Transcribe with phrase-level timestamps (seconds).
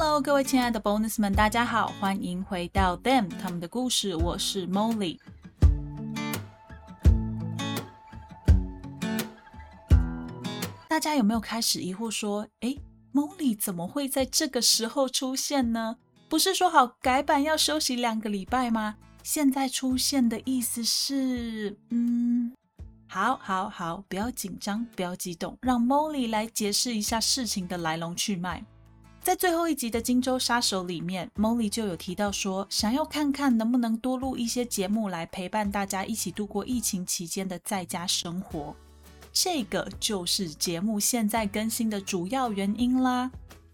[0.00, 5.18] Hello，各位亲爱的 Bonus 们，大家好，欢迎回到 Them 他们的故事，我是 Molly。
[10.88, 12.78] 大家有没有开始疑惑说，诶
[13.10, 15.96] m o l l y 怎么会在这个时候出现呢？
[16.28, 18.94] 不是说好改版要休息两个礼拜吗？
[19.24, 22.52] 现在出现的意思是，嗯，
[23.08, 28.64] 好，好，好，不要紧张，不要激动，让 Molly 来解释一下事情的来龙去脉。
[29.28, 38.74] 在最后一集的《荆州杀手》里面，Molly 就有提到说，想要看看能不能多录一些节目来陪伴大家一起度过疫情期间的在家生活。
[39.30, 43.30] 这个就是节目现在更新的主要原因啦。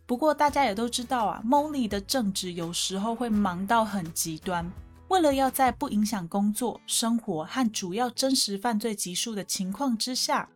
[0.06, 4.68] 不过大家也都知道啊，Molly 的正职有时候会忙到很极端。
[5.06, 10.48] 为了要在不影响工作、生活和主要真实犯罪集数的情况之下，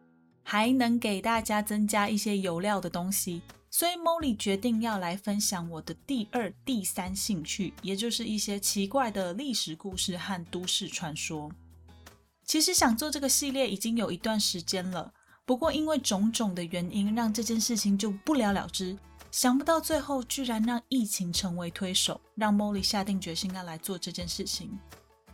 [0.42, 11.50] 还能给大家增加一些有料的东西，所以 Molly 决定要来分享我的第二、第三兴趣，也就是一些奇怪的历史故事和都市传说。
[12.44, 15.12] 其实想做这个系列已经有一段时间了，
[15.44, 18.96] 不过因为种种的原因，让这件事情就不了了之。
[19.30, 24.78] 想不到最后居然让疫情成为推手，让 Molly 下定决心要来做这件事情。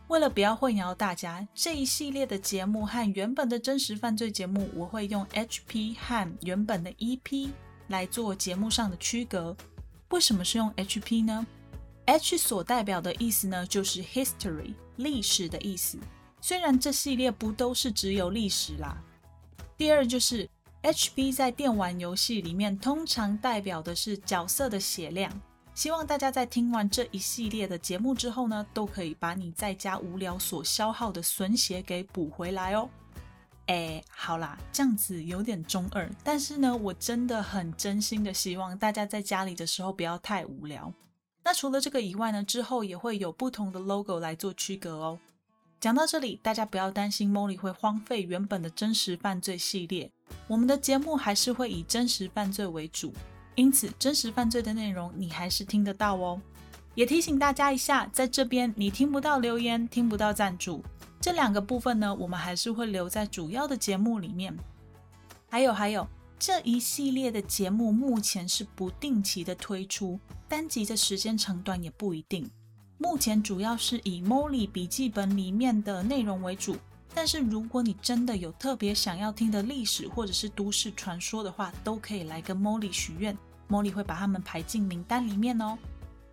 [0.09, 7.49] 为了不要混淆大家，这一系列的节目和原本的真实犯罪节目，我会用 HP 和原本的 EP
[7.87, 9.55] 来做节目上的区隔。
[10.09, 11.45] 为什么是用 HP 呢
[12.05, 15.97] ？H 所代表的意思呢，就是 History 历史的意思。
[16.41, 18.97] 虽然这系列不都是只有历史啦。
[19.77, 20.49] 第二就是。
[20.85, 25.31] HB 在电玩游戏里面通常代表的是角色的血量。
[25.73, 32.87] 希望大家在听完这一系列的节目之后呢，都可以把你在家无聊所消耗的损血给补回来哦。
[33.67, 40.93] 哎，好啦，这样子有点中二，但是呢，我真的很真心的希望大家在家里的时候不要太无聊。
[41.43, 45.19] 那除了这个以外呢，之后也会有不同的 logo 来做区隔哦。
[45.79, 50.11] 讲到这里，大家不要担心 Molly 会荒废原本的真实犯罪系列。
[50.47, 53.13] 我们的节目还是会以真实犯罪为主，
[53.55, 56.41] 因此真实犯罪的内容你还是听得到哦。
[56.95, 60.83] 也提醒大家一下，在这边你听不到留言，听不到赞助
[61.19, 64.55] 这两个部分呢，我们还是会留在主要的节目里面。
[65.49, 72.49] 还有还有，这一系列的节目目前是不定期的推出，单集的时间长短也不一定。
[72.97, 76.75] 目前主要是以 Molly 笔记本里面的内容为主。
[77.17, 83.37] 但是如果你真的有特别想要听的历史或者是都市传说的话，都可以来跟 Molly 许愿
[83.69, 85.77] ，Molly 会把他们排进名单里面哦。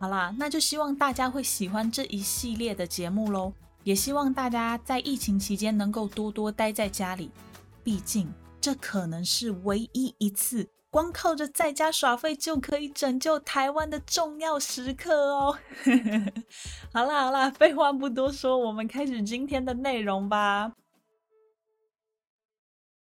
[0.00, 3.53] 好啦，那就希望大家会喜欢这一系列的节目喽，
[3.84, 7.31] 也希望大家在疫情期间能够多多待在家里，
[7.82, 15.59] 毕竟这可能是唯一一次光靠着在家耍废就可以拯救台湾的重要时刻哦。
[16.92, 20.75] 好啦好啦，废话不多说，我们开始今天的内容吧。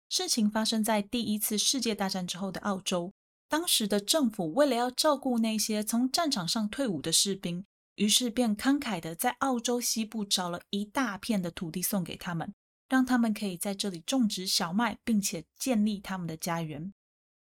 [0.10, 3.14] 事情发生在第一次世界大战之后的澳洲，
[3.50, 12.54] 当时的政府为了要照顾那些从战场上退伍的士兵，于是便慷慨的在澳洲西部找了一大片的土地送给他们，
[12.90, 16.94] 让他们可以在这里种植小麦，并且建立他们的家园。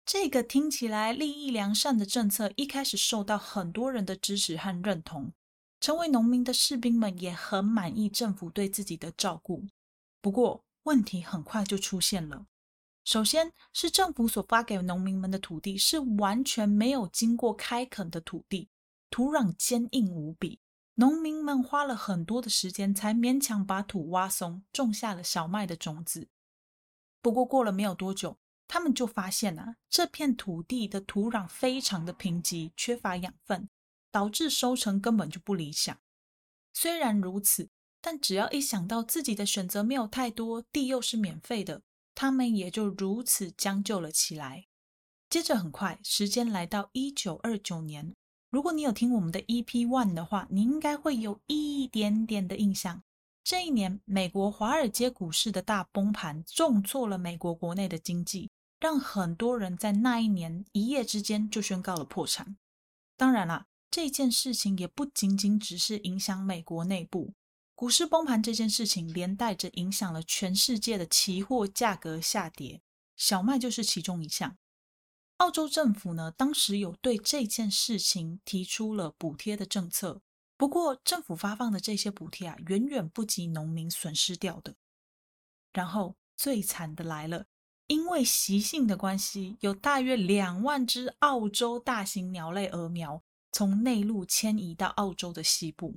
[0.05, 5.33] 这个听起来利益良善的政策，一开始受到很多人的支持和认同，
[5.81, 9.67] 成为农民的士兵们也很满意政府对自己的照顾。
[10.21, 12.47] 不过，问题很快就出现了。
[13.05, 18.69] 首先是政府所发给农民们的土地是完全没有经过开垦的土地，
[19.11, 20.61] 土壤坚硬无比，
[20.95, 26.29] 农民们花了很多的时间才勉强把土挖松，种下了小麦的种子。
[27.21, 33.69] 不过过了没有多久，他们就发现啊，这片土地的土壤非常的贫瘠，缺乏养分，
[34.11, 35.99] 导致收成根本就不理想。
[36.73, 37.71] 虽然如此。
[37.99, 41.83] 但只要一想到自己的选择没有太多，地又是免费的，
[42.15, 44.67] 他们也就如此将就了起来。
[45.29, 48.15] 接着很快，时间来到一九二九年。
[48.51, 53.03] 如果你有听我们的 EP One 的话，你应该会有一点点的印象。
[53.43, 58.51] 这一年，美国华尔街股市的大崩盘，重挫了美国国内的经济，
[58.81, 62.57] 让很多人在那一年一夜之间就宣告了破产。
[63.17, 67.35] 当然啦，这件事情也不仅仅只是影响美国内部。
[67.75, 72.81] 股市崩盘这件事情，连带着影响了全世界的期货价格下跌，
[73.17, 74.57] 小麦就是其中一项。
[75.39, 80.23] 澳洲政府呢，当时有对这件事情提出了补贴的政策，
[80.57, 84.75] 不过政府发放的这些补贴啊，远远不及农民损失掉的。
[85.73, 87.45] 然后最惨的来了，
[87.87, 93.23] 因为习性的关系，有大约两万只澳洲大型鸟类鹅苗
[93.53, 95.97] 从内陆迁移到澳洲的西部。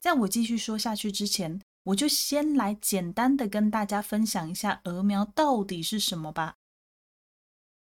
[0.00, 6.56] 在我继续说下去之前，我就先来简单的跟大家分享一下鹅苗到底是什么吧。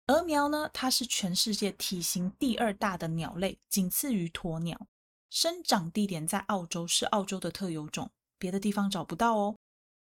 [0.07, 4.87] 鹅苗呢，它是全世界体型第二大的鸟类，仅次于鸵鸟。
[5.29, 9.55] 生长地点在澳洲，是澳洲的特有种，别的地方找不到哦。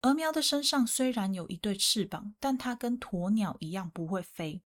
[0.01, 4.63] 鹅苗的身上虽然有一对翅膀，但它跟鸵鸟一样不会飞。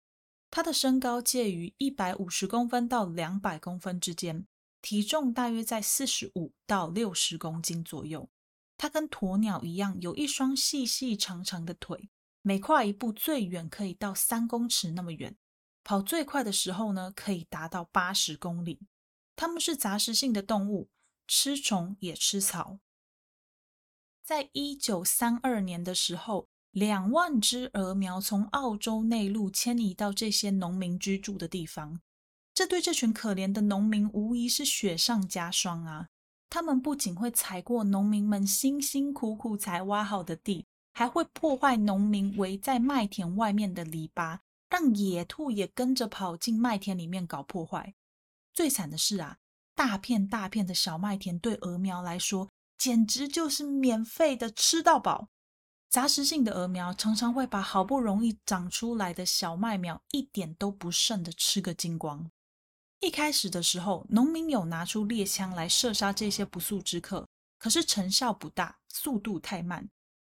[0.50, 4.47] 它的身高介于一百五十公分到两百公分之间，
[4.81, 8.29] 体重大约在四十五到六十公斤左右。
[8.77, 12.09] 它跟鸵鸟一样，有一双细细长长的腿，
[12.42, 15.36] 每跨一步最远可以到三公尺那么远。
[15.84, 18.81] 跑最快的时候呢，可以达到八十公里。
[19.36, 20.89] 它们是杂食性的动物，
[21.28, 22.80] 吃虫也吃草。
[24.24, 32.01] 在一九三二年的时候，两万只鹅苗从澳洲内陆迁移到这些农民居住的地方。
[32.54, 36.10] 这对这群可怜的农民无疑是雪上加霜啊！
[36.50, 40.66] 他们不仅会踩过农民们辛辛苦苦才挖好的地，
[40.98, 47.94] 还会破坏农民围在麦田外面的篱笆，让野兔也跟着跑进麦田里面搞破坏。
[48.52, 49.38] 最惨的是啊，
[49.76, 52.50] 大片大片的小麦田对鹅苗来说
[52.80, 55.30] 简直就是免费的吃到饱。
[55.88, 62.32] 杂食性的鹅苗常常会把好不容易长出来的小麦苗一点都不剩的吃个精光。
[63.02, 67.28] 一开始的时候，农民有拿出猎枪来射杀这些不速之客，
[67.60, 69.88] 可是成效不大，速度太慢。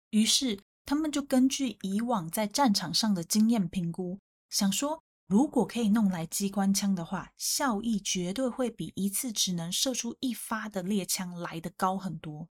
[0.10, 4.20] 于是他们就根据以往在战场上的经验评估，
[4.50, 5.04] 想说。
[5.30, 12.48] 如果可以弄来机关枪的话，效益绝对会比一次只能射出一发的猎枪来得高很多。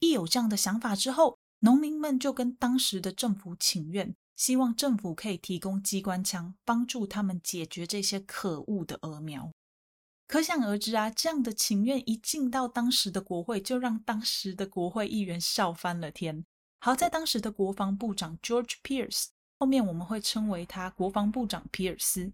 [0.00, 9.52] 一有这样的想法之后，农民们就跟当时的政府请愿，希望政府可以提供机关枪，帮助他们解决这些可恶的鹅苗。
[10.26, 16.44] 可想而知啊，这样的请愿一进到当时的国会，就让当时的国会议员笑翻了天。
[16.78, 19.26] 好在当时的国防部长 George Pierce。
[19.60, 22.32] 后面我们会称为他国防部长皮尔斯。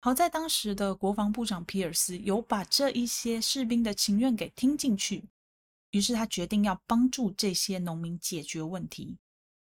[0.00, 5.28] 好在当时的国防部长皮尔斯有把这一些士兵的情愿给听进去，
[5.92, 9.16] 于是他决定要帮助这些农民解决问题。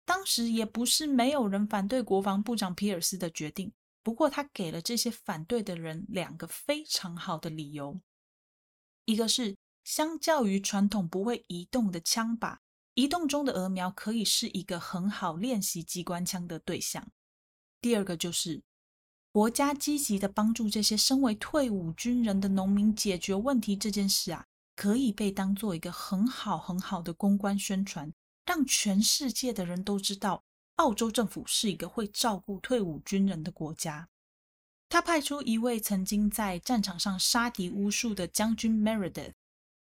[0.05, 3.73] 当时也不是没有人反对国防部长皮尔斯的决定，
[4.05, 8.00] 不过他给了这些反对的人两个非常好的理由：
[9.06, 12.59] 一个是相较于传统不会移动的枪靶。
[12.96, 17.06] 移动中的鹅苗可以是一个很好练习机关枪的对象。
[17.82, 18.62] 第二个就是
[19.31, 28.10] 国家积极的帮助这些身为退伍军人的农民解决问题这件事啊，可以被当做一个很好很好的公关宣传，
[28.46, 30.42] 让全世界的人都知道
[30.76, 34.08] 澳洲政府是一个会照顾退伍军人的国家。
[34.88, 39.34] 他派出一位曾经在战场上杀敌无数的将军 Meredith。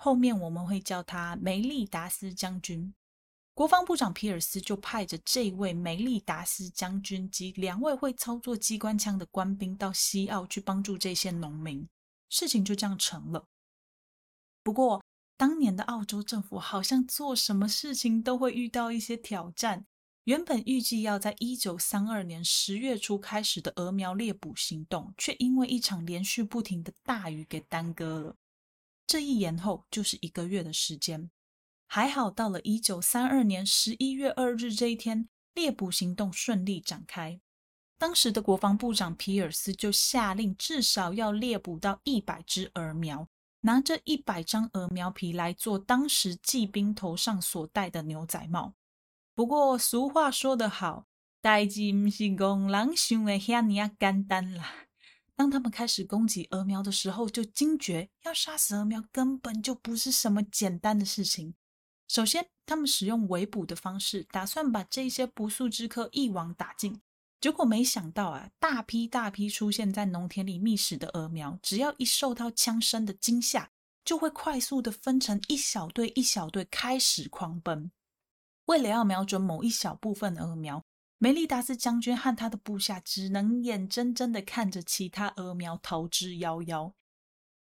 [0.07, 2.93] 后面我们会叫他梅利达斯将军。
[3.53, 11.85] 国防部长皮尔斯就派着这位梅利达斯将军及两位会操作机关枪的官兵到西澳去帮助这些农民，
[12.29, 13.49] 事情就这样成了。
[14.63, 15.03] 不过，
[15.35, 19.85] 当年的澳洲政府好像做什么事情都会遇到一些挑战。
[20.23, 28.37] 原本预计要在一九三二年十月初开始的鹅苗猎捕行动，却因为一场连续不停的大雨给耽搁了。
[29.07, 31.31] 这一延后就是一个月的时间，
[31.87, 37.39] 还好到了一九三二年十一月二日这一天，猎捕行动顺利展开。
[37.97, 43.29] 当时的国防部长皮尔斯就下令，至少要猎捕到一百只鹅苗，
[43.61, 48.75] 拿着一百张鹅苗皮来做当时骑兵头上所戴的牛仔帽。
[49.33, 51.07] 不过俗话说得好，
[51.41, 54.86] 代志不是工人想的遐尼啊简单啦。
[55.37, 61.53] 当他们开始攻击鹅苗的时候，就惊觉要杀死鹅苗根本就不是什么简单的事情。
[62.07, 66.99] 首先，他们使用围捕的方式，打算把这些不速之客一网打尽。
[67.39, 73.69] 结果没想到啊，大批大批出现在农田里觅食的鹅苗，只要一受到枪声的惊吓，
[74.03, 77.91] 就会快速的分成一小队一小队开始狂奔。
[78.65, 80.83] 为了要瞄准某一小部分鹅苗。
[81.19, 86.93] 梅利达斯将军和他的部下只能眼睁睁的看着其他鹅苗逃之夭夭。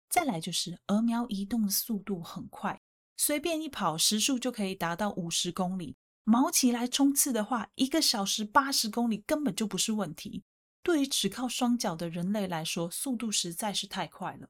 [0.10, 2.81] 再来就是鹅苗移动的速度很快，
[3.17, 5.98] 随便一跑时速就可以达到五十公里。
[6.24, 10.43] 毛起来冲刺的话，一个小时八十公里根本就不是问题。
[10.84, 14.50] 对于只靠双脚的人类来说，速度实在是太快了。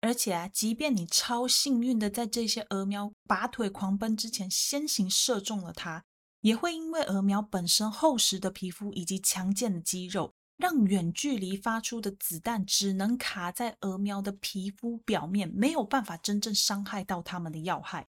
[0.00, 6.04] 而且啊，即便你超幸运的在这些鹅苗拔腿狂奔之前先行射中了它。
[6.44, 18.08] 也会因为鹅苗本身厚实的皮肤以及强健的肌肉，让远距离发出的子弹只能卡在鹅苗的皮肤表面，没有办法真正伤害到它们的要害。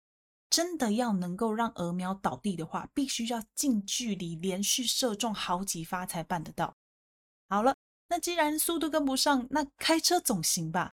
[0.50, 6.76] 真的要能够让鹅苗倒地的话，必须要近距离连续射中好几发才办得到。
[7.48, 7.76] 好了，
[8.10, 10.92] 那既然速度跟不上，那开车总行吧？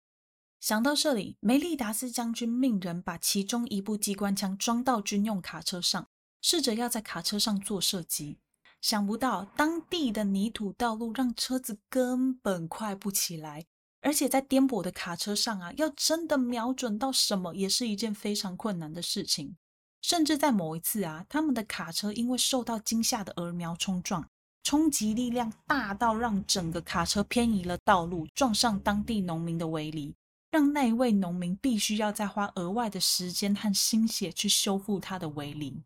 [0.60, 6.08] 想到这里，梅利达斯将军命人把其中一部机关枪装到军用卡车上，
[6.40, 8.38] 试着要在卡车上做射击。
[8.80, 13.66] 想不到当地的泥土道路让车子根本快不起来，
[14.00, 19.56] 而且在颠簸的卡车上啊，要真的瞄准到什么也是一件非常困难的事情。
[20.00, 24.30] 甚至在某一次啊，他们的卡车因为受到惊吓的鹅苗冲撞，
[24.62, 30.14] 冲击力量大到让整个卡车偏移了道路，撞上当地农民的围篱，
[30.52, 35.82] 让那一位农民必须要再花额外的时间和心血去修复他的围篱。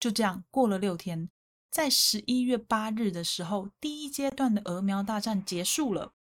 [0.00, 1.28] 就这样过了六天。
[1.70, 6.14] 在十一月八日的时候，第一阶段的鹅苗大战结束了。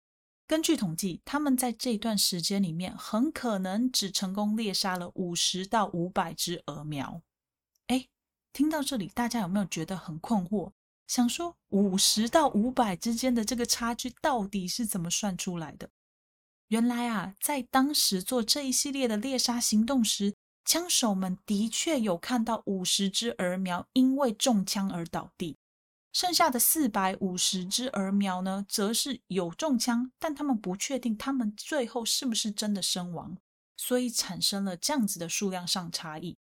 [0.46, 7.22] 根据统计，他们在这段时间里面很可能只成功猎杀了五十到五百只鹅苗。
[7.88, 8.08] 哎，
[8.52, 10.72] 听到这里，大家有没有觉得很困惑？
[11.08, 15.90] 想说五十到五百之间的这个差距到底是怎么算出来的？
[16.68, 20.36] 原来啊，在当时做这一系列的猎杀行动时，
[20.70, 25.58] 枪手们的确有看到五十只鹅苗因为中枪而倒地，
[26.14, 33.36] 剩下的四百五十只鹅苗呢，则是有中枪，但他们不确定他们最后是不是真的身亡，
[33.78, 36.38] 所以产生了这样子的数量上差异。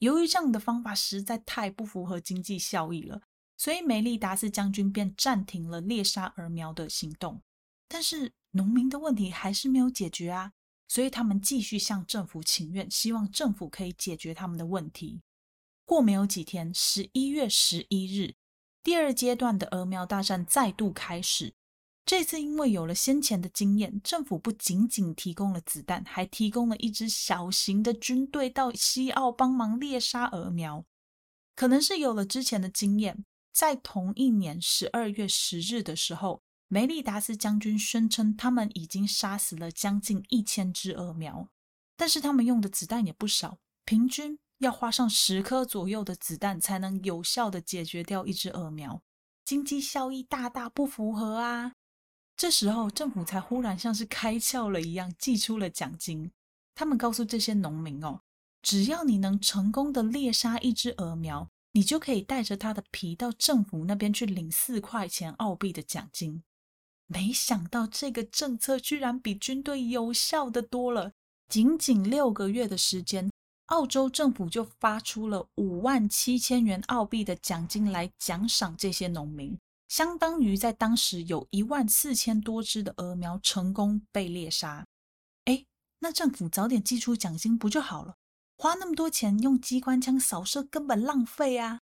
[0.00, 3.22] 由于这样的方法实在太不符合经济效益了，
[3.56, 7.40] 所以梅利达斯将军便暂停了猎杀鹅苗的行动。
[7.86, 10.54] 但是农民的问题还是没有解决啊。
[10.88, 15.20] 所以他们继续向政府请愿，希望政府可以解决他们的问题。
[15.84, 18.34] 过没有几天，十一月十一日，
[18.82, 21.54] 第二阶段的鹅苗大战再度开始。
[22.04, 30.84] 这次因为有了先前的经验，政府不仅仅提供了子弹，还提供了一支小型的军队到西澳帮忙猎杀鹅苗。
[31.56, 36.42] 可能是有了之前的经验，在同一年十二月十日的时候。
[36.68, 41.48] 梅利达斯将军宣称，他们已经杀死了将近一千只鹅苗，
[41.96, 49.00] 但是他们用的子弹也不少，平均要花上十颗左右的子弹才能有效的解决掉一只鹅苗，
[49.44, 51.74] 经济效益大大不符合啊！
[52.36, 56.32] 这时候政府才忽然像是开窍了一样，寄出了奖金。
[56.74, 58.22] 他们告诉这些农民哦，
[58.60, 66.42] 只要你能成功的猎杀一只鹅苗，你就可以带着它的皮到政府那边去领四块钱澳币的奖金。
[67.06, 71.12] 没想到这个政策居然比军队有效的多了。
[71.48, 73.30] 仅仅六个月的时间，
[73.66, 79.56] 澳洲政府就发出了五万七千元澳币的奖金来奖赏这些农民，
[79.88, 84.84] 相当于在当时有一万四千多只的鹅苗成功被猎杀。
[85.44, 85.64] 哎，
[86.00, 88.16] 那政府早点寄出奖金不就好了？
[88.58, 91.80] 花那么多钱用机关枪扫射根本浪费啊！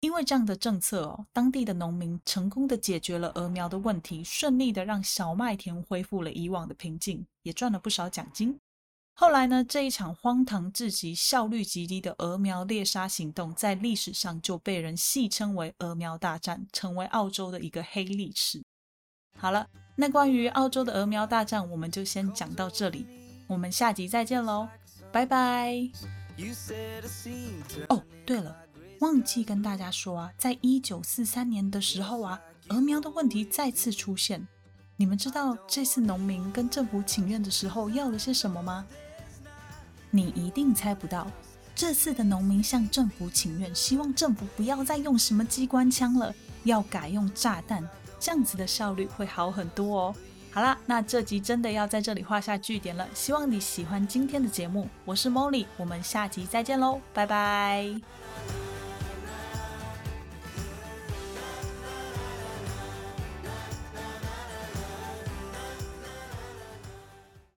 [0.00, 8.58] 因为这样的政策哦，当地的农民成功的解决了鹅苗的问题，顺利的让小麦田恢复了以往的平静，也赚了不少奖金。
[9.14, 18.62] 后来呢，这一场荒唐至极、效率极低的鹅苗猎杀行动，在历史上就被人戏称为“鹅苗大战”，成为澳洲的一个黑历史。
[19.36, 23.04] 好了，那关于澳洲的鹅苗大战，我们就先讲到这里，
[23.48, 24.68] 我们下集再见喽，
[25.10, 25.74] 拜拜。
[27.88, 28.67] 哦，对了。
[29.00, 34.46] 忘记跟大家说啊，在一九四三年的时候啊，鹅苗的问题再次出现。
[34.96, 38.84] 你们知道这次农民跟政府请愿的时候要了些什么吗？
[40.10, 41.30] 你一定猜不到，
[41.74, 47.88] 这次的农民向政府请愿，希望政府不要再用什么机关枪了，要改用炸弹，
[48.18, 50.14] 这样子的效率会好很多哦。
[50.50, 53.06] 好啦，那这集真的要在这里画下句点了。
[53.14, 58.57] 希望你喜欢今天的节目，我是 Molly，我们下集再见喽，拜拜。